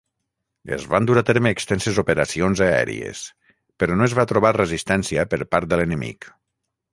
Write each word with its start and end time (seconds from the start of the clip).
Es 0.77 0.85
van 0.93 1.09
dur 1.09 1.17
a 1.21 1.23
terme 1.27 1.51
extenses 1.55 1.99
operacions 2.03 2.63
aèries, 2.69 3.21
però 3.83 3.99
no 4.01 4.09
es 4.09 4.17
va 4.21 4.27
trobar 4.33 4.55
resistència 4.59 5.27
per 5.35 5.41
part 5.53 5.71
de 5.75 5.81
l'enemic. 5.83 6.31